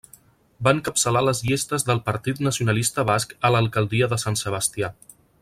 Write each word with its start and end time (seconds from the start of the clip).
Va 0.67 0.71
encapçalar 0.75 1.21
les 1.25 1.41
llistes 1.49 1.85
del 1.89 2.01
Partit 2.07 2.41
Nacionalista 2.47 3.05
Basc 3.11 3.37
a 3.51 3.53
l'alcaldia 3.57 4.09
de 4.15 4.21
Sant 4.25 4.41
Sebastià. 4.43 4.93